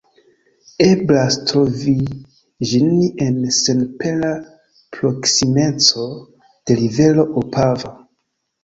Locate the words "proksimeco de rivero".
4.99-7.33